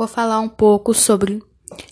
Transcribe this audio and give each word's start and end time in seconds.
Vou 0.00 0.08
falar 0.08 0.40
um 0.40 0.48
pouco 0.48 0.94
sobre 0.94 1.42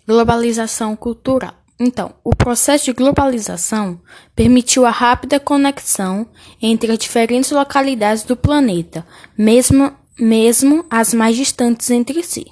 globalização 0.06 0.96
cultural. 0.96 1.52
Então, 1.78 2.14
o 2.24 2.34
processo 2.34 2.86
de 2.86 2.94
globalização 2.94 4.00
permitiu 4.34 4.86
a 4.86 4.90
rápida 4.90 5.38
conexão 5.38 6.26
entre 6.62 6.90
as 6.90 6.96
diferentes 6.96 7.50
localidades 7.50 8.24
do 8.24 8.34
planeta, 8.34 9.06
mesmo, 9.36 9.92
mesmo 10.18 10.86
as 10.88 11.12
mais 11.12 11.36
distantes 11.36 11.90
entre 11.90 12.22
si. 12.22 12.46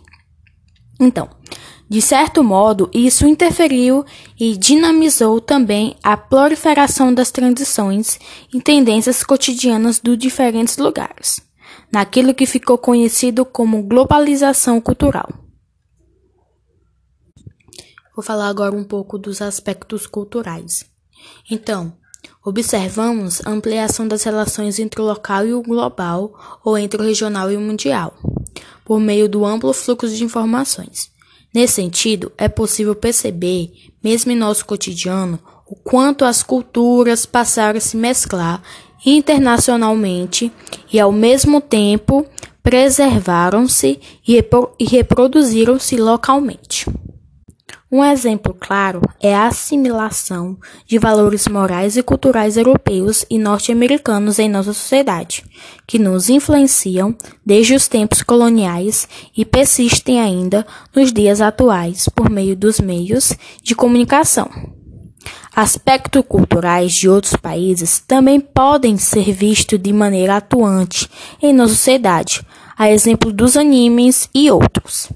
Então, 1.00 1.30
de 1.88 2.02
certo 2.02 2.44
modo, 2.44 2.90
isso 2.92 3.26
interferiu 3.26 4.04
e 4.38 4.58
dinamizou 4.58 5.40
também 5.40 5.96
a 6.02 6.18
proliferação 6.18 7.14
das 7.14 7.30
tradições 7.30 8.20
e 8.52 8.60
tendências 8.60 9.24
cotidianas 9.24 10.00
dos 10.00 10.18
diferentes 10.18 10.76
lugares, 10.76 11.40
naquilo 11.90 12.34
que 12.34 12.44
ficou 12.44 12.76
conhecido 12.76 13.42
como 13.46 13.82
globalização 13.84 14.82
cultural. 14.82 15.45
Vou 18.16 18.24
falar 18.24 18.48
agora 18.48 18.74
um 18.74 18.82
pouco 18.82 19.18
dos 19.18 19.42
aspectos 19.42 20.06
culturais. 20.06 20.86
Então, 21.50 21.92
observamos 22.42 23.42
a 23.44 23.50
ampliação 23.50 24.08
das 24.08 24.22
relações 24.22 24.78
entre 24.78 25.02
o 25.02 25.04
local 25.04 25.46
e 25.46 25.52
o 25.52 25.60
global, 25.60 26.32
ou 26.64 26.78
entre 26.78 26.98
o 26.98 27.04
regional 27.04 27.52
e 27.52 27.56
o 27.58 27.60
mundial, 27.60 28.16
por 28.86 28.98
meio 28.98 29.28
do 29.28 29.44
amplo 29.44 29.70
fluxo 29.74 30.08
de 30.08 30.24
informações. 30.24 31.10
Nesse 31.54 31.74
sentido, 31.74 32.32
é 32.38 32.48
possível 32.48 32.94
perceber, 32.94 33.70
mesmo 34.02 34.32
em 34.32 34.36
nosso 34.36 34.64
cotidiano, 34.64 35.38
o 35.66 35.76
quanto 35.76 36.24
as 36.24 36.42
culturas 36.42 37.26
passaram 37.26 37.76
a 37.76 37.80
se 37.82 37.98
mesclar 37.98 38.62
internacionalmente 39.04 40.50
e, 40.90 40.98
ao 40.98 41.12
mesmo 41.12 41.60
tempo, 41.60 42.24
preservaram-se 42.62 44.00
e 44.26 44.42
reproduziram-se 44.86 45.96
localmente. 45.96 46.86
Um 47.90 48.02
exemplo 48.02 48.52
claro 48.52 49.00
é 49.20 49.32
a 49.32 49.46
assimilação 49.46 50.58
de 50.88 50.98
valores 50.98 51.46
morais 51.46 51.96
e 51.96 52.02
culturais 52.02 52.56
europeus 52.56 53.24
e 53.30 53.38
norte-americanos 53.38 54.40
em 54.40 54.48
nossa 54.48 54.72
sociedade, 54.72 55.44
que 55.86 55.96
nos 55.96 56.28
influenciam 56.28 57.14
desde 57.44 57.76
os 57.76 57.86
tempos 57.86 58.24
coloniais 58.24 59.08
e 59.36 59.44
persistem 59.44 60.20
ainda 60.20 60.66
nos 60.96 61.12
dias 61.12 61.40
atuais 61.40 62.08
por 62.08 62.28
meio 62.28 62.56
dos 62.56 62.80
meios 62.80 63.32
de 63.62 63.72
comunicação. 63.76 64.50
Aspectos 65.54 66.24
culturais 66.26 66.92
de 66.92 67.08
outros 67.08 67.36
países 67.36 68.00
também 68.00 68.40
podem 68.40 68.98
ser 68.98 69.32
vistos 69.32 69.78
de 69.78 69.92
maneira 69.92 70.38
atuante 70.38 71.08
em 71.40 71.54
nossa 71.54 71.74
sociedade, 71.74 72.44
a 72.76 72.90
exemplo 72.90 73.32
dos 73.32 73.56
animes 73.56 74.28
e 74.34 74.50
outros. 74.50 75.08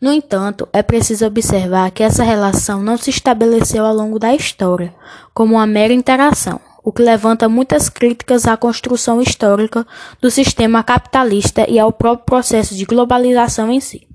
No 0.00 0.12
entanto, 0.12 0.68
é 0.72 0.82
preciso 0.82 1.26
observar 1.26 1.90
que 1.90 2.02
essa 2.02 2.22
relação 2.22 2.82
não 2.82 2.98
se 2.98 3.08
estabeleceu 3.08 3.84
ao 3.84 3.94
longo 3.94 4.18
da 4.18 4.34
história 4.34 4.94
como 5.32 5.54
uma 5.54 5.66
mera 5.66 5.92
interação, 5.92 6.60
o 6.84 6.92
que 6.92 7.02
levanta 7.02 7.48
muitas 7.48 7.88
críticas 7.88 8.46
à 8.46 8.56
construção 8.56 9.22
histórica 9.22 9.86
do 10.20 10.30
sistema 10.30 10.82
capitalista 10.82 11.68
e 11.68 11.78
ao 11.78 11.92
próprio 11.92 12.26
processo 12.26 12.74
de 12.74 12.84
globalização 12.84 13.72
em 13.72 13.80
si. 13.80 14.06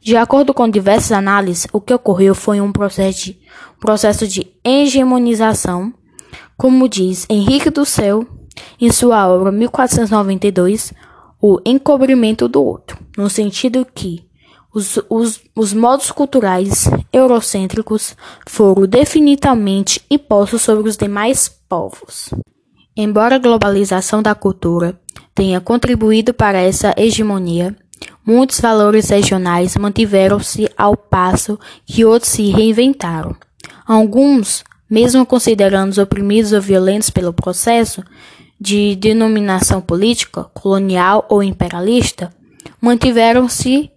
De 0.00 0.16
acordo 0.16 0.52
com 0.52 0.68
diversas 0.68 1.12
análises, 1.12 1.66
o 1.72 1.80
que 1.80 1.94
ocorreu 1.94 2.34
foi 2.34 2.60
um 2.60 2.72
processo 2.72 3.24
de, 3.24 3.38
processo 3.80 4.26
de 4.26 4.46
hegemonização, 4.64 5.94
como 6.56 6.88
diz 6.88 7.24
Henrique 7.30 7.70
do 7.70 7.84
Céu 7.84 8.26
em 8.80 8.90
sua 8.90 9.28
obra 9.28 9.50
1492, 9.50 10.92
o 11.40 11.60
encobrimento 11.64 12.48
do 12.48 12.62
outro, 12.62 12.98
no 13.16 13.30
sentido 13.30 13.86
que 13.94 14.23
os, 14.74 14.98
os, 15.08 15.40
os 15.54 15.72
modos 15.72 16.10
culturais 16.10 16.90
eurocêntricos 17.12 18.16
foram 18.46 18.86
definitivamente 18.86 20.02
impostos 20.10 20.62
sobre 20.62 20.88
os 20.88 20.96
demais 20.96 21.48
povos. 21.68 22.30
Embora 22.96 23.36
a 23.36 23.38
globalização 23.38 24.20
da 24.20 24.34
cultura 24.34 24.98
tenha 25.34 25.60
contribuído 25.60 26.34
para 26.34 26.58
essa 26.58 26.92
hegemonia, 26.96 27.74
muitos 28.26 28.60
valores 28.60 29.08
regionais 29.08 29.76
mantiveram-se 29.76 30.68
ao 30.76 30.96
passo 30.96 31.58
que 31.86 32.04
outros 32.04 32.32
se 32.32 32.50
reinventaram. 32.50 33.34
Alguns, 33.86 34.64
mesmo 34.90 35.24
considerando 35.24 35.92
os 35.92 35.98
oprimidos 35.98 36.52
ou 36.52 36.60
violentos 36.60 37.10
pelo 37.10 37.32
processo 37.32 38.02
de 38.60 38.96
denominação 38.96 39.80
política, 39.80 40.44
colonial 40.54 41.26
ou 41.28 41.42
imperialista, 41.42 42.32
mantiveram-se 42.80 43.90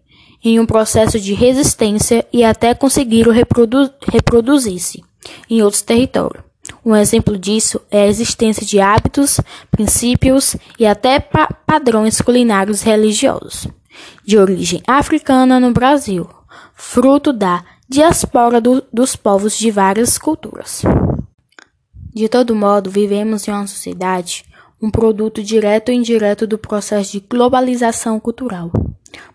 em 0.44 0.60
um 0.60 0.66
processo 0.66 1.20
de 1.20 1.34
resistência 1.34 2.26
e 2.32 2.44
até 2.44 2.74
conseguiram 2.74 3.32
reprodu 3.32 3.90
reproduzir-se 4.08 5.04
em 5.50 5.62
outros 5.62 5.82
territórios. 5.82 6.44
Um 6.86 6.96
exemplo 6.96 7.38
disso 7.38 7.82
é 7.90 8.04
a 8.04 8.08
existência 8.08 8.66
de 8.66 8.80
hábitos, 8.80 9.40
princípios 9.72 10.56
e 10.80 10.86
até 10.86 11.20
pa 11.20 11.48
padrões 11.66 12.22
culinários 12.22 12.82
religiosos 12.82 13.68
de 14.26 14.38
origem 14.38 14.82
africana 14.88 15.60
no 15.60 15.72
Brasil, 15.72 16.28
fruto 16.76 17.34
da 17.34 17.64
diaspora 17.90 18.60
do, 18.62 18.84
dos 18.92 19.16
povos 19.16 19.58
de 19.58 19.72
várias 19.72 20.18
culturas. 20.18 20.84
De 22.14 22.28
todo 22.28 22.56
modo, 22.56 22.90
vivemos 22.90 23.48
em 23.48 23.52
uma 23.52 23.68
sociedade, 23.68 24.44
um 24.82 24.90
produto 24.90 25.42
direto 25.42 25.90
ou 25.90 25.96
indireto 25.96 26.46
do 26.46 26.58
processo 26.58 27.12
de 27.14 27.20
globalização 27.20 28.20
cultural. 28.20 28.72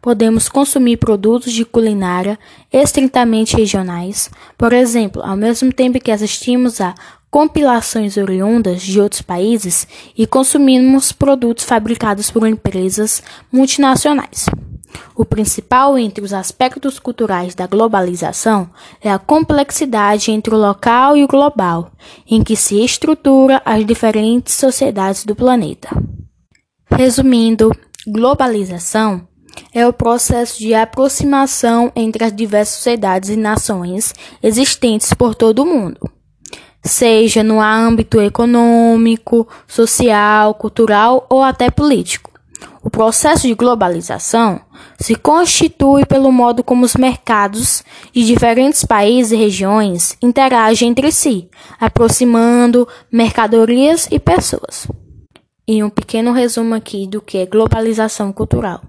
Podemos 0.00 0.48
consumir 0.48 0.96
produtos 0.96 1.52
de 1.52 1.64
culinária 1.64 2.38
estritamente 2.72 3.56
regionais, 3.56 4.30
por 4.56 4.72
exemplo, 4.72 5.22
ao 5.22 5.36
mesmo 5.36 5.72
tempo 5.72 6.00
que 6.00 6.10
assistimos 6.10 6.80
a 6.80 6.94
compilações 7.30 8.18
oriundas 8.18 8.82
de 8.82 9.00
outros 9.00 9.22
países 9.22 9.88
e 10.16 10.26
consumimos 10.26 11.12
produtos 11.12 11.64
fabricados 11.64 12.30
por 12.30 12.46
empresas 12.46 13.22
multinacionais. 13.50 14.46
O 15.16 15.24
principal 15.24 15.98
entre 15.98 16.22
os 16.22 16.34
aspectos 16.34 16.98
culturais 16.98 17.54
da 17.54 17.66
globalização 17.66 18.70
é 19.00 19.10
a 19.10 19.18
complexidade 19.18 20.30
entre 20.30 20.54
o 20.54 20.58
local 20.58 21.16
e 21.16 21.24
o 21.24 21.28
global, 21.28 21.92
em 22.26 22.42
que 22.42 22.54
se 22.54 22.82
estrutura 22.84 23.62
as 23.64 23.84
diferentes 23.86 24.54
sociedades 24.54 25.24
do 25.24 25.34
planeta. 25.34 25.88
Resumindo, 26.90 27.74
globalização 28.06 29.26
é 29.72 29.86
o 29.86 29.92
processo 29.92 30.58
de 30.58 30.74
aproximação 30.74 31.90
entre 31.94 32.24
as 32.24 32.34
diversas 32.34 32.76
sociedades 32.76 33.30
e 33.30 33.36
nações 33.36 34.14
existentes 34.42 35.12
por 35.14 35.34
todo 35.34 35.62
o 35.62 35.66
mundo, 35.66 36.10
seja 36.82 37.42
no 37.42 37.60
âmbito 37.60 38.20
econômico, 38.20 39.48
social, 39.66 40.54
cultural 40.54 41.26
ou 41.30 41.42
até 41.42 41.70
político. 41.70 42.32
O 42.84 42.90
processo 42.90 43.46
de 43.46 43.54
globalização 43.54 44.60
se 44.98 45.14
constitui 45.14 46.04
pelo 46.04 46.32
modo 46.32 46.64
como 46.64 46.84
os 46.84 46.96
mercados 46.96 47.84
de 48.12 48.24
diferentes 48.24 48.84
países 48.84 49.32
e 49.32 49.36
regiões 49.36 50.16
interagem 50.20 50.90
entre 50.90 51.12
si, 51.12 51.48
aproximando 51.78 52.86
mercadorias 53.10 54.08
e 54.10 54.18
pessoas. 54.18 54.88
E 55.66 55.82
um 55.82 55.88
pequeno 55.88 56.32
resumo 56.32 56.74
aqui 56.74 57.06
do 57.06 57.20
que 57.20 57.38
é 57.38 57.46
globalização 57.46 58.32
cultural. 58.32 58.82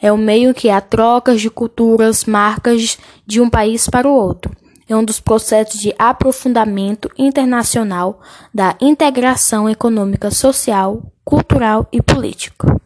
É 0.00 0.12
o 0.12 0.18
meio 0.18 0.54
que 0.54 0.70
há 0.70 0.80
trocas 0.80 1.40
de 1.40 1.50
culturas, 1.50 2.24
marcas 2.24 2.98
de 3.26 3.40
um 3.40 3.48
país 3.48 3.88
para 3.88 4.08
o 4.08 4.14
outro. 4.14 4.54
É 4.88 4.94
um 4.94 5.04
dos 5.04 5.18
processos 5.18 5.80
de 5.80 5.94
aprofundamento 5.98 7.10
internacional 7.16 8.20
da 8.52 8.76
integração 8.80 9.68
econômica, 9.68 10.30
social, 10.30 11.02
cultural 11.24 11.88
e 11.90 12.02
política. 12.02 12.83